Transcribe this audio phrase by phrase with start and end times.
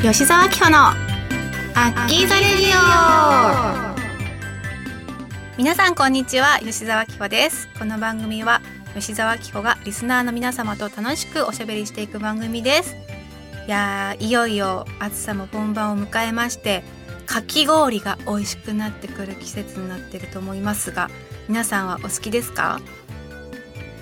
[0.00, 3.98] 吉沢明穂のアッキーザレディオ。
[5.56, 7.68] 皆さんこんにちは吉沢明穂です。
[7.76, 8.62] この番組は
[8.94, 12.94] 吉沢明穂がリスナーの皆様と楽しくおしゃべりしていく番組です。
[13.66, 16.84] いやいよいよ暑さも本番を迎えまして
[17.26, 21.10] かき氷が美味しくなってくる季節になってると思いますが
[21.48, 22.80] 皆さんはお好きですか？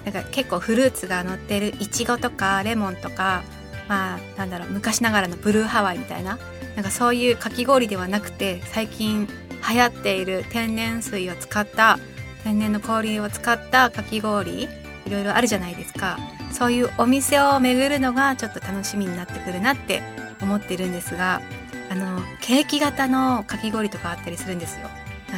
[0.05, 3.43] なんか結構フルーツが乗ってるいちごとかレモンとか
[3.89, 6.39] まあなんだろう昔ながらのブルーハワイみたいな
[6.75, 11.99] なんかそういうかき氷ではなくて最近流行っている天然水を使った
[12.45, 14.69] 天然の氷を使ったかき氷い
[15.11, 16.19] ろいろあるじゃないですか。
[16.53, 20.03] そういうお店を巡るのがちょっと楽しみになってくるなって
[20.41, 21.43] 思ってるんですが
[21.91, 24.89] あのケーキ型のかき氷とかあったりするんですよ。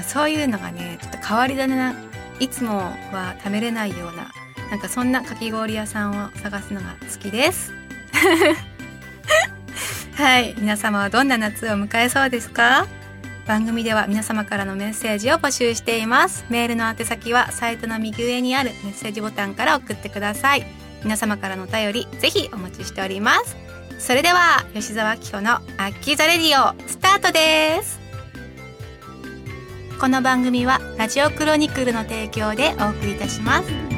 [0.06, 1.94] そういうのがねちょっと変わり種な
[2.38, 4.30] いつもは食べれないような
[4.70, 7.77] なんかそんなかき氷屋さんを探すのが好きです。
[10.16, 12.86] はい皆様はどんな夏を迎えそうですか？
[13.46, 16.44] 番組では皆様からのメッセージを募集しています。
[16.50, 20.66] メールの宛先はサイトの右上にあるメッセージボタンから送ってください。
[21.02, 23.56] 皆様からのお便りぜひお待ちしております。
[23.98, 27.98] それでは吉澤明子のアッキーザレディオスタートです。
[30.00, 33.97] この番組はラジオクロニクルの提供でお送りいたします。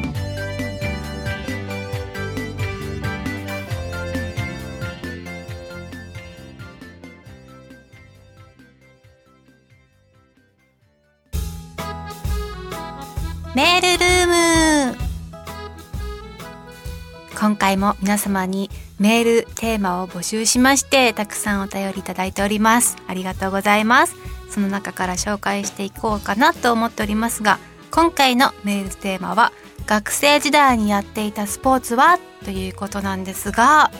[17.70, 18.68] 回も皆様に
[18.98, 22.96] メールテーマを募集しましてたくさんお便りいただいております。
[23.06, 24.16] ありがとうございます。
[24.48, 27.60] その中から紹介していこうかなと思っておりますが
[27.92, 29.52] 今回のメールテーマは
[29.86, 33.92] 学生時代にやっていたスポーツはということなんですが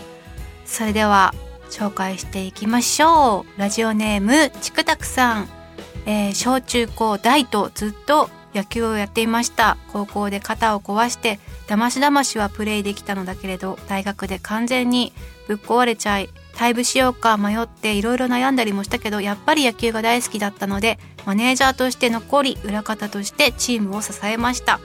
[0.65, 1.33] それでは
[1.71, 3.61] 紹介していきましょう。
[3.61, 5.49] ラジオネームちくたくさん、
[6.07, 9.77] えー、小中高大とずっと野球をやっていました。
[9.93, 15.13] 高校で肩を壊してだましだましはプレイできたのだけれど大学で完全に
[15.47, 24.81] ぶっ壊れちゃい退部しようか迷っていろいろ悩んだりもしたけどやっぱり野球が大好きだったのでマネージャーとして残り裏方としてチームを支えました。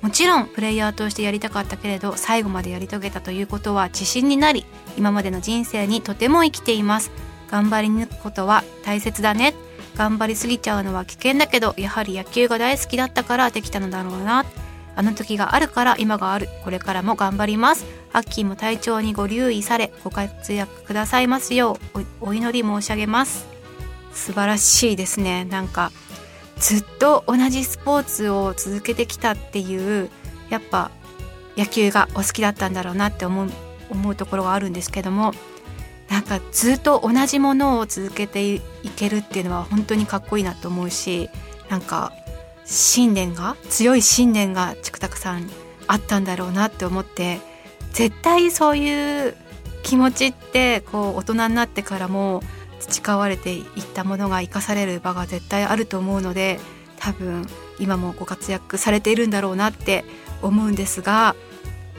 [0.00, 4.64] もちろんプレイヤーとしてやりたかったけれど最後までやり遂げたということは自信になり
[4.96, 7.10] 今までの人生にとても生きています。
[7.50, 9.54] 頑張り抜くことは大切だね。
[9.98, 14.46] 頑張りすぎちゃうのは危険だけどやはり野球が大好きだったからできたのだろうな。
[14.94, 16.48] あの時があるから今がある。
[16.64, 17.84] これからも頑張ります。
[18.12, 23.46] アッキーも体調にご留意されご活躍くださいますようお祈り申し上げます。
[24.12, 25.44] 素晴らしいですね。
[25.44, 25.90] なんか
[26.58, 30.10] ずっと同じスポーツを続けてきたっていう
[30.48, 30.92] やっぱ
[31.56, 33.50] 野球がお好きだったんだろうなって思う
[33.90, 35.32] 思うところがあるんですけども
[36.08, 38.60] なんかずっと同じものを続けてい
[38.96, 41.28] けるっていうのは本当にかっこいいなと思うし
[41.68, 42.12] なんか
[42.64, 45.48] 信念が強い信念がちくたくさん
[45.86, 47.40] あったんだろうなって思って
[47.92, 49.36] 絶対そういう
[49.82, 52.42] 気持ちってこう大人になってからも
[52.78, 53.64] 培われていっ
[53.94, 56.60] たものが生かされる場が絶対あると思うので
[56.98, 57.46] 多分
[57.78, 60.04] 今もご活躍されているんだろうなって
[60.42, 61.34] 思うんですが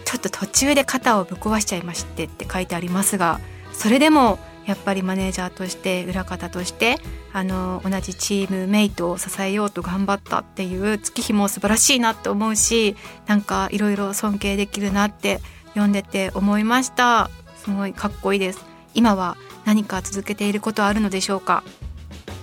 [0.06, 3.40] ちょっと途中で肩をぶっ壊しちゃいましてって書いてありますが
[3.80, 6.98] それでもやっぱりマネージャーとして裏方として
[7.32, 17.30] あの同じチームメイトを支えようと頑張ったっていう月日も素晴らしいなって思うしなんかいろいろ尊敬できるなって読んでて思いました。
[17.56, 18.66] すごいかっこいいです。
[18.96, 21.64] 今は何か続けていることあるのでしょうか？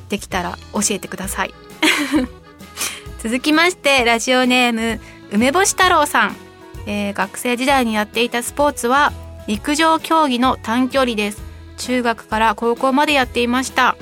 [0.08, 1.54] できたら教えてください。
[3.22, 5.00] 続きましてラジオネーム
[5.32, 6.36] 梅干太郎さん、
[6.86, 9.12] えー、学生時代にやっていたスポーツは
[9.46, 11.42] 陸上競技の短距離です。
[11.76, 13.96] 中学から高校までやっていました。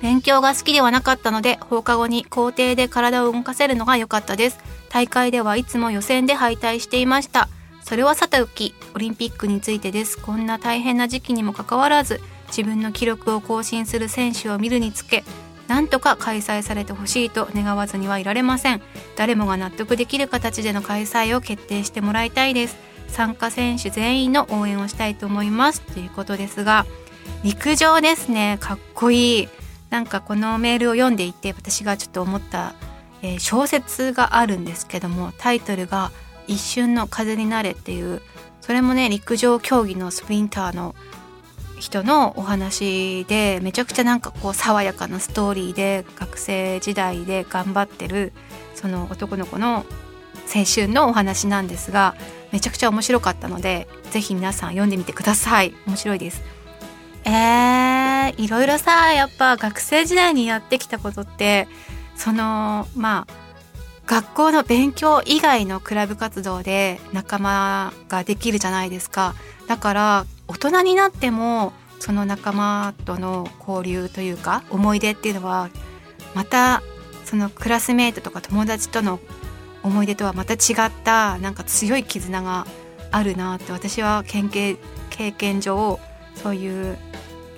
[0.00, 4.58] 勉強が好きではなかったので放課後に校庭で体を動かせるのが良かったです。
[4.88, 7.48] 大会ではいつも予選で敗退していました。
[7.84, 10.18] それはさておきオリンピックについてです。
[10.18, 15.24] こんな大変な時期にもかかわらず自分の記録を更新する選手を見るにつけ
[15.68, 18.82] なんとか開催されてほしいと願わずにはいられません。
[19.16, 22.76] 誰もが納得できる形での開催を決定してもらいたいです。
[23.12, 26.86] 参加選手全員の応援をしたいと思いますということですが
[27.44, 28.58] 陸上ですね。
[28.60, 29.48] かっこいい。
[29.90, 32.74] なんかこのメールを読んでいて私がちょっと思った、
[33.20, 36.10] えー、小説があるんですけどもタイトルが
[36.48, 38.22] 「一瞬の風になれ」っていう
[38.62, 40.94] それもね陸上競技のスプリンターの
[41.78, 48.32] 人のお話でめちゃくちゃなんかこう爽やかなストーリーで学生時代で頑張ってる
[48.74, 49.84] その男の子の
[50.54, 52.14] 青春のお話なんですが
[52.52, 55.74] めちゃくちゃ面白かったのでぜひ皆さん読んでみてください。
[55.86, 56.42] 面白いです。
[57.24, 61.68] えー、いろいろさやっぱ学生時代にやってきたことって
[62.16, 63.42] そのまあ
[64.06, 69.34] 学校の勉強以外のクラブ活動で仲間ができるじゃないですか。
[69.68, 75.70] だから大人になってもその仲間との交流というか思い出っていうのは
[76.34, 76.82] また
[77.24, 79.20] そのクラスメートとか友達との
[79.82, 80.56] 思い出とはまた違
[80.86, 82.66] ったなんか強い絆が
[83.10, 84.78] あるなって私は経験
[85.10, 85.98] 経験上
[86.36, 86.96] そういう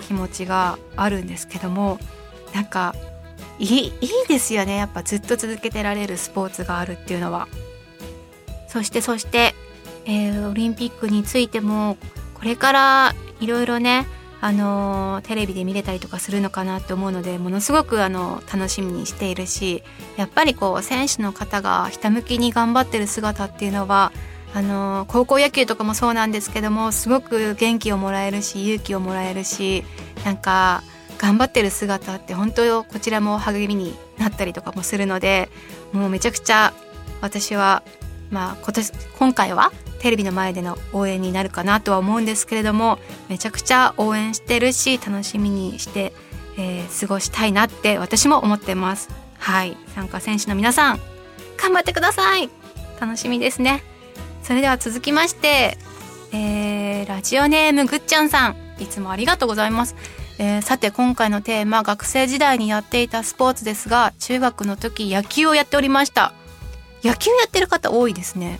[0.00, 1.98] 気持ちがあるんですけども
[2.54, 2.94] なんか
[3.58, 3.92] いいいい
[4.28, 7.48] ですよねやっぱずっと続けてられるスポーツがあるっていうのは。
[8.68, 9.54] そしてそして、
[10.04, 11.96] えー、オリンピックについても
[12.34, 14.04] これからいろいろね
[14.44, 19.82] あのテレビで見れたりとかするのかなって思うのでものすごくあの楽しみにしているし
[20.18, 24.12] やっぱりこう選手の方がひたむきに頑張ってる姿っていうのは
[24.52, 29.82] あの高校野球とかもそうなんですけどもすごく元気をもらえるし勇気をもらえるし
[30.26, 30.82] なんか
[31.16, 35.48] 頑張ってる姿って本当こちらも励みになったりとかもするので
[35.94, 36.74] もうめちゃくちゃ
[37.22, 37.82] 私は
[38.30, 42.98] まあ今年今回はテレビの前での応援になるかなとは思うんですけれども
[43.28, 46.12] めちゃくちゃ応援してるし楽しみにして、
[46.58, 49.08] えー、過ごしたいなって私も思ってます。
[49.38, 49.76] はい。
[49.94, 51.00] 参加選手の皆さん
[51.56, 52.48] 頑張ってください。
[53.00, 53.82] 楽しみですね。
[54.42, 55.78] それでは続きまして、
[56.32, 58.56] えー、ラジオネームぐっちゃんさん。
[58.78, 59.96] いつもありがとうございます。
[60.38, 66.34] えー、さて今回のテーマ学生時代にやっていたスポーツですが中学の時野球をやっておりました。
[67.04, 68.58] 野球やってる方多いですね。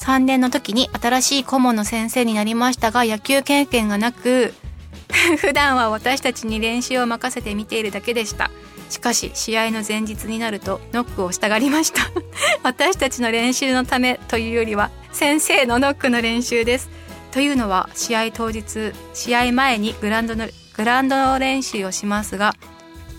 [0.00, 4.54] 3年の時に新しい顧問の先生になりましたが野球経験がなく
[5.38, 8.50] 普段は私たちに練習を任せて見ているだけでした。
[8.88, 12.02] しかし試合の前日になるとノックをしたがりました。
[12.62, 16.88] 私たちの練習のためというよりは先生のノックの練習です。
[17.32, 22.54] というのは試合当日試合前にグラウンドのグラウンド練習をしますが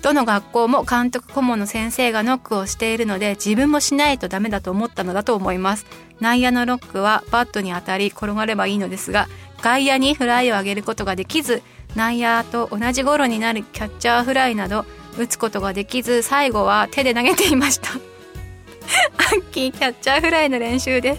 [0.01, 5.85] どの学校も監督顧問の先生がノックをしているので自分もしないとダメだと思ったのだと思います。
[6.19, 9.27] 内野のロックはバットに当たり転がればいいのですが
[9.61, 11.61] 外野にフライを上げることができず
[11.95, 14.85] 内野と同じ頃になるキャッチャーフライなど
[15.17, 17.89] 打つことができず最後は手で投げていました。
[19.17, 21.17] アッキーキャッチャーフライの練習で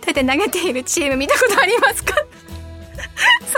[0.00, 2.14] 手で投げているチーム見たことありますか？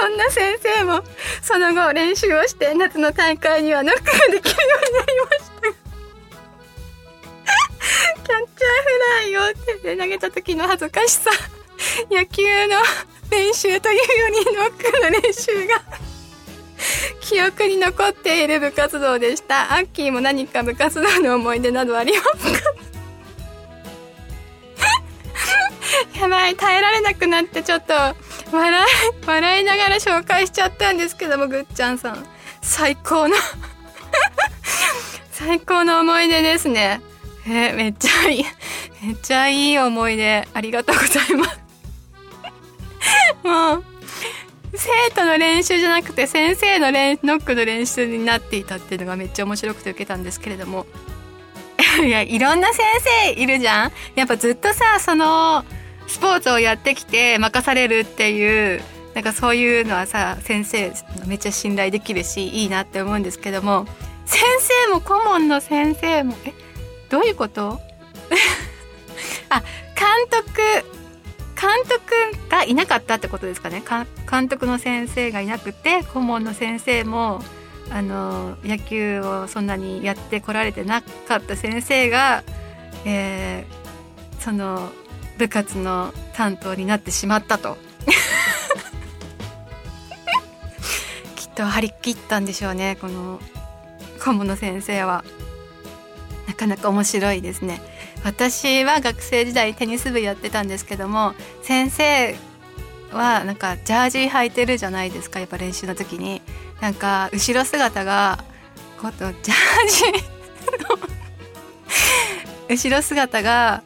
[0.03, 1.05] そんな先生も
[1.43, 5.63] その後練習をして夏の大会にはノックができるようになりました。
[8.27, 8.57] キャッチャーフ
[8.99, 11.31] ライを手で投げた時の恥ずかしさ。
[12.11, 12.79] 野球の
[13.31, 15.81] 練習というよりノックの練習が
[17.23, 19.73] 記憶に残っている部活動でした。
[19.73, 22.82] アッキーも何か部活動の思い出などありますか？
[26.15, 28.15] やばい耐えられなくなってちょっと笑
[28.81, 32.27] い笑いながら紹介しちゃったんですけどもぐっちゃんさん。
[32.61, 33.35] 最高の
[35.31, 37.01] 最高の思い出ですね。
[37.47, 38.45] えー、めっちゃいい
[39.03, 40.47] めっちゃいい思い出。
[40.55, 41.61] ありがとうございます。
[43.43, 43.85] もう
[44.75, 50.87] 生徒の練習じゃなくて先生のノックの練習になっていたっていうのがめっちゃ面白くて受けたんですけれども。
[52.03, 52.85] いやいろんな先
[53.27, 53.93] 生いるじゃん。
[54.15, 55.65] やっぱずっとさその
[56.13, 58.83] スポーツをやってきて任されるっていう
[59.15, 60.93] なんかそういうのはさ先生
[61.27, 63.87] めっちゃ信頼できるしいいなって思うんですけども
[64.27, 64.41] 先
[64.87, 66.53] 生も顧問の先生もえ
[67.09, 67.81] どういうこと？
[69.49, 69.61] あ
[69.95, 70.61] 監督
[71.59, 73.83] 監督がいなかったってことですかね？
[74.31, 77.43] 監督の先生がいなくて顧問の先生も
[77.91, 82.43] あの野球をそんなにやってこられてなかった先生が、
[83.05, 84.91] えー、その
[85.43, 87.77] 部活の担当になってしまったと。
[91.35, 93.41] きっと張り切ったんでしょうねこの
[94.23, 95.25] 顧問の先生は。
[96.47, 97.83] なかなか面白いですね。
[98.23, 102.37] 私は学生時代テニス部やってたんですけども先生
[103.11, 106.41] はなんかジャージ履いてるじゃないですかやっぱ練習の時に。
[106.81, 108.45] なんか後ろ姿が
[109.01, 109.33] ことジャー
[109.89, 110.05] ジ
[110.85, 110.99] の
[112.69, 113.83] 後ろ姿が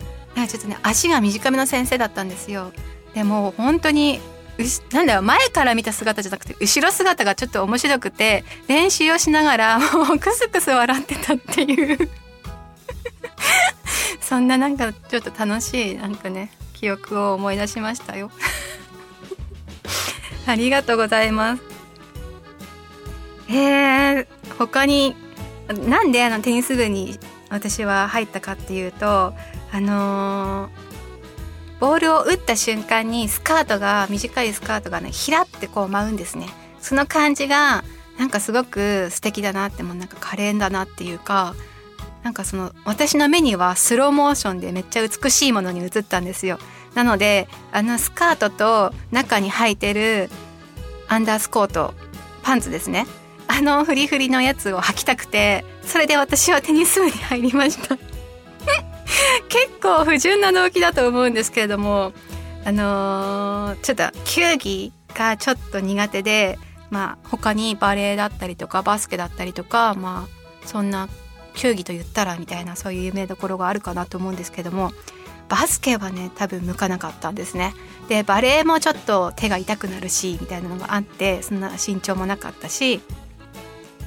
[0.47, 2.73] ちょっとね足が短めの先生だったんですよ。
[3.15, 4.21] でも本当に
[4.93, 12.09] なんだよ前から見た姿じゃなくて後ろ姿がちょっと面白くて練習をしながらもうクスクス笑ってたっていう。
[14.21, 18.31] そんななんかちょっと楽しいなんかね記憶を思い出しましたよ。
[20.47, 21.63] ありがとうございます。
[23.49, 24.27] えー、
[24.59, 25.15] 他に
[25.69, 27.19] なんであのテニス部に
[27.51, 29.35] 私は入ったかっていうと
[29.73, 36.49] あのー、ボールを打った瞬間にスカートが短いスカートがねひらってこう舞うんですね。
[36.81, 37.85] その感じが
[38.19, 41.55] なんかすごく素敵だなってもなんか可憐だなっていうか
[42.23, 46.59] なんかその私の目にはスローモーションでめっちゃ美しいものに映ったんですよ。
[46.95, 50.31] なのであのスカートと中に履いてる
[51.09, 51.95] アンダースコート
[52.43, 53.07] パンツですね。
[53.49, 57.97] あのフリフリのやつを履きたくてそれで私はテニス部に入りました。
[59.49, 62.13] 結構不純な動機だと思うんですけれども
[62.65, 66.59] あのー、ちょっと球技がちょっと苦手で
[66.91, 71.09] まあ他にバレエだったりとかバスケだったりとかまあそんな
[71.55, 74.93] 球技と言ったらみたいなそういう有名どころがあるかなと思うんですけども
[75.49, 77.73] バスケはね多分向かなかったんですね。
[78.09, 83.01] でバレエもちょっと手が痛くなるしみたいなのがあってそんな身長もなかったし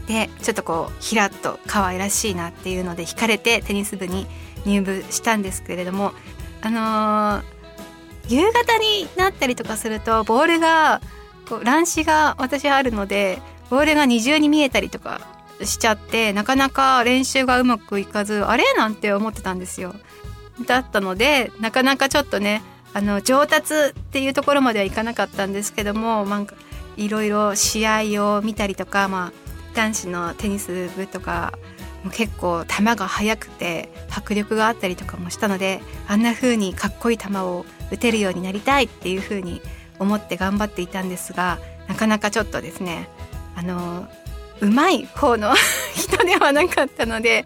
[0.07, 4.25] でちょっとこうひらっと可愛らしいなっていうので惹かれてテニス部に
[4.65, 6.13] 入部したんですけれども
[6.61, 11.01] あのー、夕方になったりとかするとボールが
[11.47, 15.21] こう乱視が私はあるのでボールが二重に見えたりとか
[15.63, 18.63] しちゃってなかなか練習がうまくいかずあれ？
[18.77, 19.93] なんて思ってたんですよ。
[20.65, 22.61] だったのでなかなかちょっとね
[22.93, 26.55] あの上達っていうところまではいかなかったんですけどもなんか
[26.97, 31.53] いろいろ試合を見たりとか、まあ、男子のテニス部とか
[32.03, 39.61] もう結構球が速くて迫力があったりとかもしたのであんな風にかっこいい球を打てるようになりたいっていう風に
[39.99, 43.09] 思って頑張っていたんですがなかなかちょっとですね
[43.55, 44.07] あの
[44.61, 45.53] うまい方の
[45.95, 47.45] 人ではなかったので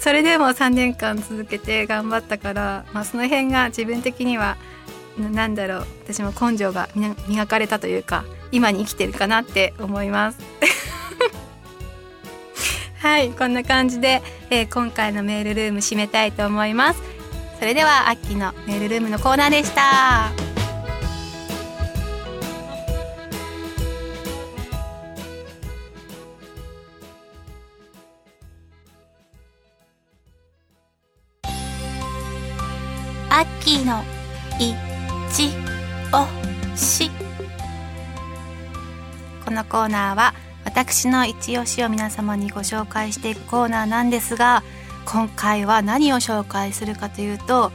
[0.00, 4.56] それでも3年間続けて頑張ったから、まあ、その辺が自分的には
[5.18, 6.88] 何だろう私も根性が
[7.28, 10.38] 磨かれたというか今に生きてるかなって思います。
[13.04, 17.02] はいこんな感じで、えー、今回のメールルーム締めたいと思います。
[17.58, 20.32] それでは秋のメールルームのコーナーでした。
[33.28, 34.02] アッキーの
[34.58, 34.74] い
[35.30, 35.50] ち
[36.10, 36.26] お
[36.74, 37.10] し
[39.44, 40.43] このコーナーは
[40.74, 44.64] 私の一押しを皆様にご紹介していくコーナーなんですが
[45.04, 47.70] 今回は何を紹介するかというと、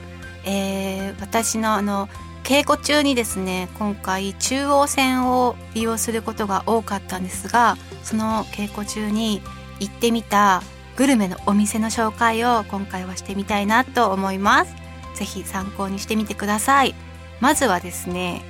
[0.45, 2.09] えー、私のあの
[2.43, 9.41] 稽古中にですね今回中央線を利用することが多かったんですがその稽古中に
[9.79, 10.61] 行ってみた
[10.97, 14.89] グルメのお店の紹介を今回はしてみたいなと思います。
[15.15, 16.95] ぜひ参考にしてみてください
[17.41, 18.41] まずはですね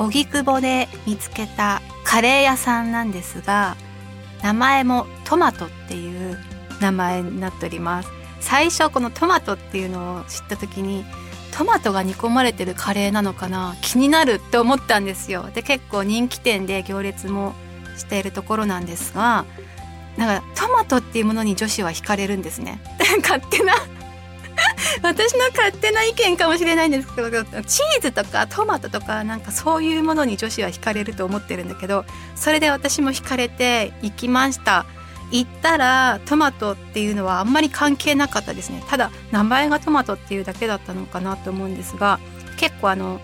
[0.00, 3.76] 荻窪で見つけたカレー屋さんなんですが
[4.42, 6.38] 名前もトマトっていう
[6.80, 8.08] 名前になっております。
[8.40, 11.04] 最初このトマトっていうのを知った時に
[11.52, 15.50] トマトが煮込まれてるカレーなのかな気になるって思ったんですよ。
[15.54, 17.54] で結構人気店で行列も
[17.98, 19.44] しているところなんですが
[20.16, 22.80] なんかトマトっていうものに女子は惹かれるんですね。
[23.22, 23.74] 勝手な
[25.02, 32.04] 私の勝手な意見かもしれないんですけどチーズとかトマトとかなんかそういうものに女子は惹かれると思ってるんだけど
[32.34, 34.86] それで私も惹かれて行きました。
[35.32, 38.82] 行ったらトマトっていうのはあんまり関係なかったですね。
[38.88, 42.18] ただ名前がトマトっていうだけだったのかなと思うんですが
[42.56, 43.20] 結構あの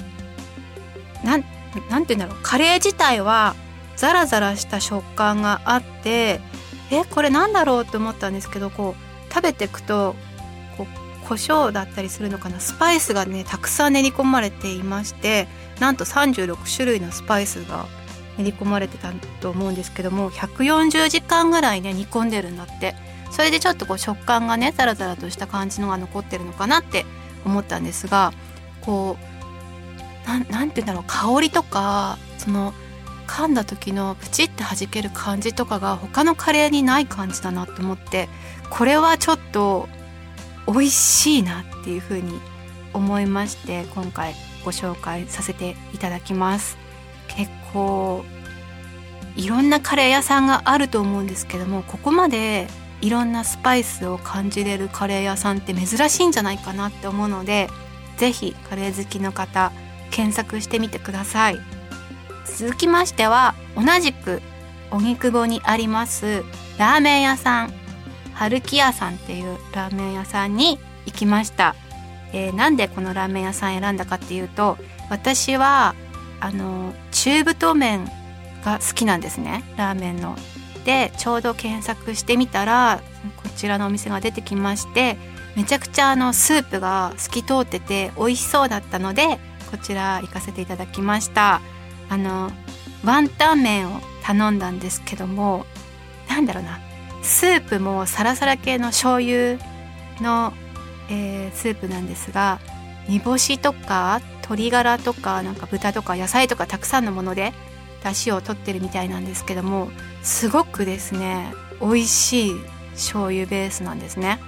[1.24, 1.44] なん
[1.90, 2.42] なんて言うんだろう。
[2.44, 3.56] カレー自体は
[3.96, 6.40] ザラザラした食感があって
[6.90, 10.14] えこれなんだろうと思ったんですけどこう食べていくと
[11.28, 12.60] 胡椒だったりするのかな？
[12.60, 15.48] スパイスがねたくさん練り込まれていまして
[15.80, 17.86] なんと36種類のスパイスが
[18.38, 22.94] 練り込まれてたと思うんですけども140時間ぐらいね煮込んでるんだって。
[23.28, 27.04] それでちょっとこう食感がねザラザラとした感じのが残ってるのかなって
[27.44, 28.32] 思ったんですが
[28.80, 29.18] こ
[30.24, 32.72] うななんて言うんだろう香りとかその
[33.26, 38.28] 噛んだ時のプチって弾ける感じとかが他のカレーにない感じだなと思って
[38.70, 39.88] これはちょっと
[40.66, 42.40] 美味しいなっていうふうに
[42.92, 46.76] 思いまして今回ご紹介させていただきます。
[47.28, 48.24] 結構
[49.36, 52.68] いろんなカレー屋さんがあると思うんですけどもここまで
[53.02, 57.68] いろんなスパイスを感じれるカレー屋さんって珍しいんじゃないかなって思うので
[58.16, 59.72] 是非カレー好きの方
[60.10, 61.60] 検索してみてください。
[62.46, 64.40] 続きましては同じく
[64.90, 66.42] 荻窪にあります
[66.78, 67.85] ラーメン屋さん。
[68.36, 71.74] 春木屋さんっていうラーメン屋さんに行きました、
[72.32, 74.76] えー、なんでこのラーメン屋さん選んだかっていうと
[75.10, 75.94] 私は
[76.40, 78.04] あの中太麺
[78.62, 79.64] が好きなんですね。
[79.76, 80.36] ラーメンの。
[80.84, 83.00] でちょうど検索してみたら
[83.42, 85.16] こちらのお店が出てきまして
[85.56, 89.38] めちゃくちゃあのスープが透き通ってて美味しそうだったので
[89.70, 91.60] こちら行かせていただきました。
[92.08, 92.52] あの
[93.04, 95.66] ワンタン麺を頼んだんですけども
[96.28, 96.85] なんだろうな。
[97.26, 99.58] スープもサラサラ系の醤油
[100.20, 100.52] の、
[101.10, 102.60] えー、スープなんですが
[103.08, 107.52] 煮干しとか鶏ガラとかなんか豚とか野菜とかたくさんのもので
[108.04, 109.90] 出汁を取ってるみたいなんですけども
[110.22, 112.52] すごくですね美味しい
[112.92, 114.38] 醤油ベースなんですね。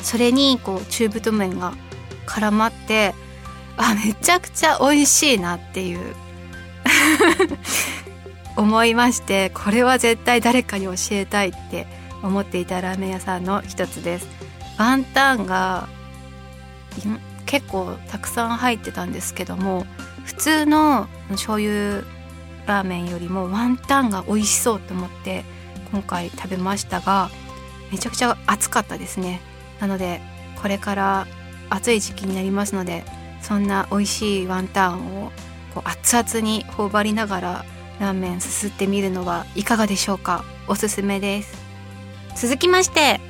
[0.00, 1.74] それにこう中太麺が
[2.26, 3.14] 絡まって
[3.76, 6.14] あめちゃくちゃ美味しいなっていう。
[8.60, 11.86] 思いましてこれは絶対誰かに教えたいって
[12.22, 14.28] 思っていたラーメン屋さんの一つです。
[14.76, 15.88] ワンタンが
[17.46, 19.86] 結構たくさん入ってたんですけども
[20.24, 22.02] 普通の醤油
[22.66, 25.44] ラーメンよりもワンタンが美味しそうと思って
[25.90, 27.30] 今回食べましたが
[27.90, 29.40] めちゃくちゃ暑かったですね。
[29.80, 30.20] なので
[30.60, 31.26] これから
[31.70, 33.04] 暑い時期になりますので
[33.40, 35.32] そんな美味しいワンタンを
[35.74, 37.64] こう熱々に頬張りながら
[38.00, 40.44] ラーメンすすってみるのはいかがでしょうか？
[40.66, 41.54] おすすめです。
[42.34, 43.20] 続きまして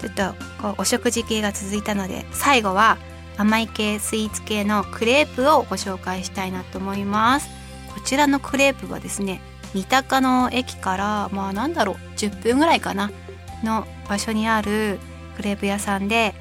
[0.00, 2.98] ちょっとこうお食事系が続いたので最後は
[3.38, 7.48] 甘い系スイーツ系のクレープをご紹介したいなと思います。
[7.94, 9.40] こちらのクレープはですね
[9.72, 13.10] 三鷹の駅からまあなんだろう10分ぐらいかな
[13.64, 14.98] の場所にある
[15.36, 16.34] クレープ屋さんで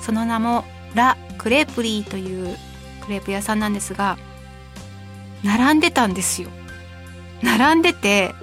[0.00, 0.64] その名も
[0.94, 2.56] ラ・クレープリーという
[3.04, 4.16] クレープ屋さんなんですが
[5.42, 6.48] 並んでたんですよ。
[7.42, 8.34] 並んでて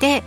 [0.00, 0.22] で、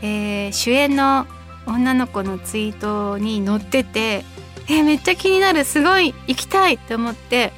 [0.00, 1.26] えー、主演の
[1.66, 4.24] 女の子のツイートに載ってて
[4.68, 7.52] えー、めっちゃ気になるすごい行きたいと思って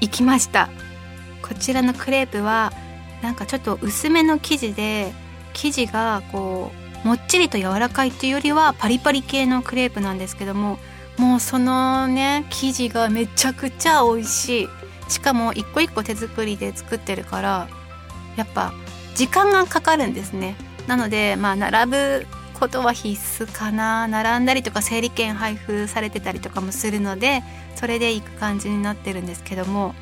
[0.00, 0.68] 行きました。
[1.42, 2.72] こちらのクレープは
[3.22, 5.12] なんかちょっと薄めの生地で
[5.52, 6.72] 生地がこ
[7.04, 10.78] うもっちりと柔らかいっていうよりはパリパリ系のクレープなんですけども
[11.18, 14.68] もうそのね生地がめちゃくちゃ美味しい。
[15.12, 17.68] しかも一個一個手作りで作ってるから
[18.36, 18.72] やっぱ
[19.14, 20.56] 時間がかかるんですね。
[20.86, 22.26] なのでまあ並ぶ
[22.58, 24.08] ことは必須かな。
[24.08, 27.42] 並んだりとか整理券配布されてたりとかもするので
[27.76, 29.94] それで行く感じになってるんですけども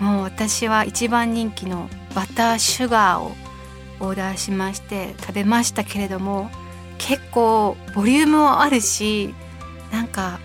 [0.00, 3.32] もう私は一番人気のバターシュガーを
[4.00, 6.50] オーダーしまして食べましたけれども
[6.98, 9.34] 結構ボリュームもあるし
[9.92, 10.40] なんか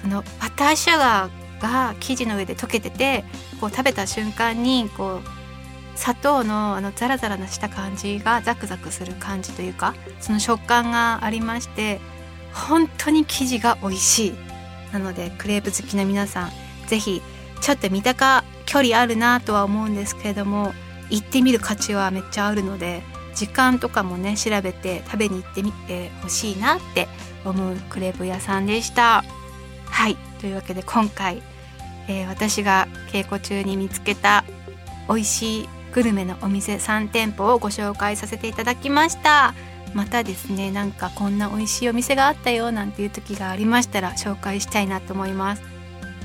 [0.00, 3.24] そのバターシュガーが生地の上で溶けてて
[3.60, 12.00] こう食べた瞬間にこう砂糖のあのザラザラなした感じがザクザクする感じというかその食感がありまして
[12.52, 14.34] 本当に生地が美味しい。
[14.92, 16.50] なのでクレープ好きな皆さん
[16.86, 17.20] 是非
[17.60, 20.72] ちょっと見たか距離あるなとは思うんですけれども
[21.10, 23.02] 行ってみる価値はめっちゃあるので
[23.34, 27.08] 時間とかもね調べて食べに行ってみてほしいなって
[27.44, 29.24] 思うクレープ屋さんでした。
[29.86, 30.16] はい。
[30.40, 31.40] というわけで今回、
[32.08, 34.44] えー、私が稽古中に見つけた
[35.08, 39.54] 美味しいグルメのお店3店舗をご紹介させていただきました
[39.94, 45.62] またですねなんかこんな美味しいお店があったよなんていう時がありましたら紹介したいなと思います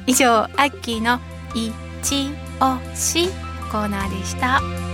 [0.07, 1.19] 以上アッキーの
[1.53, 3.29] いちおし
[3.71, 4.88] コーナーでした。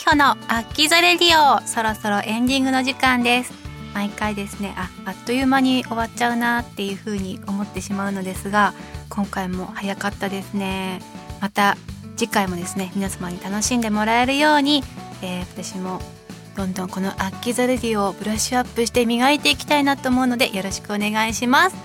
[0.00, 3.52] 吉沢紀穂のアッキザレディオそろそろエンディングの時間です。
[3.92, 8.72] 毎回ですねああっという間に終わっちゃうなっていう風に思ってしまうのですが
[9.10, 11.02] 今回も早かったですね。
[11.42, 11.76] また
[12.16, 14.82] 次回もですね皆様に楽しんでもらえるように、
[15.22, 16.00] えー、私も
[16.56, 21.76] どんどんこのアッキザレディをブラッシュアップして磨いていきたいなと思うのでよろしくお願いします。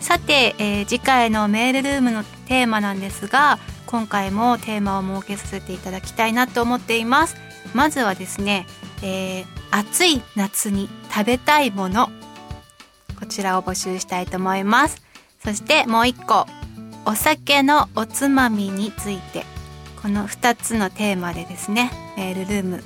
[0.00, 7.47] さて、えー、次回のメールルームのテーマなんですが今回もテーマを設けさせていただきたいなと思っています。
[7.74, 8.66] まずはですね、
[9.02, 12.10] えー、暑い夏に食べたいもの。
[13.18, 15.02] こちらを募集したいと思います。
[15.44, 16.46] そしてもう一個。
[17.04, 19.44] お酒のおつまみについて。
[20.02, 22.84] この2つのテーマでですねメールルーム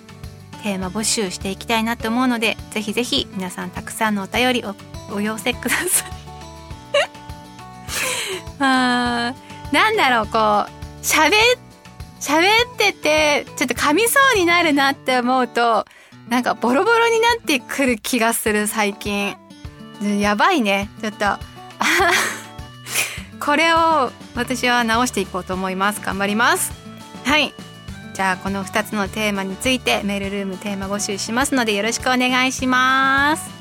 [0.62, 4.74] テーマ募集していきたいなと思うのでぜひぜひ皆さんたくさんのお便りを
[5.10, 6.12] お寄せください。
[8.60, 11.32] あーなんだろうこう喋、
[12.22, 15.84] 喋ってて、ちょっと噛みそうになるなって思うと、
[16.28, 19.36] なんかボロボロになってくる気がする最近。
[20.20, 20.88] やばいね。
[21.00, 21.24] ちょっと。
[23.44, 26.00] これを私は直していこうと思います。
[26.00, 26.72] 頑張ります。
[27.24, 27.52] はい。
[28.14, 33.51] じゃあこの2つのテーマについてメールルームテーマ募集しますのでよろしくお願いします。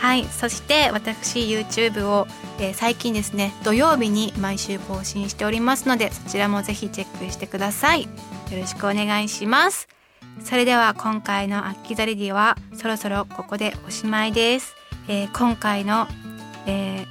[0.00, 2.26] はいそして私 YouTube を、
[2.58, 8.04] えー、最近ですね土曜日に毎週更新しておりますのでそちらもぜひチェックしてください。
[8.04, 8.08] よ
[8.58, 9.88] ろしくお願いします。
[10.42, 14.74] それでは今回のアッキザレディはそろそろここでおしまいです、
[15.06, 16.08] えー、今回の、
[16.66, 17.06] えー、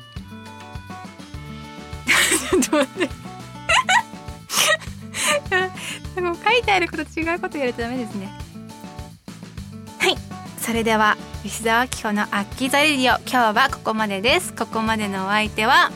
[2.51, 3.09] ちょっと待って。
[6.43, 8.31] 書いてあること違うことやるとダメですね。
[9.99, 10.15] はい
[10.59, 13.17] それでは吉沢紀子のアッキーザレディオ。
[13.21, 14.53] 今日はここまでです。
[14.53, 15.89] ここまでのお相手は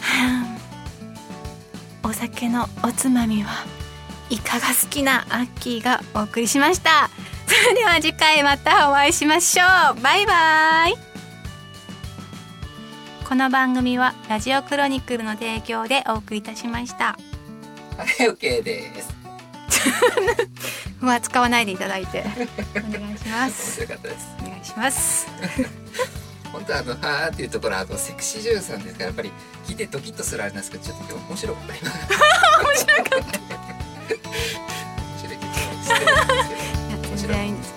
[2.04, 3.64] お酒のおつまみは
[4.28, 7.08] いかが好きなアッキーがお送りしました。
[7.46, 9.64] それでは次回またお会いしましょ
[9.96, 10.00] う。
[10.02, 10.94] バイバイ。
[13.26, 17.16] この番組はラジオクロニクルの提供でお送りいたしました。
[17.96, 19.14] はい OK です
[21.04, 22.24] まあ使わないでいただいて
[22.76, 23.82] お願いします。
[23.82, 25.26] お願いします。
[26.52, 29.32] 本当あのはーっていうところあのセクシー女優さんですからやっぱり
[29.66, 31.72] 聞いてドキッとするあれなんですけどちょっと今日面白かった。
[32.62, 33.16] 面白かった。
[35.02, 37.08] 面白いけど。
[37.08, 37.73] 面白いんです。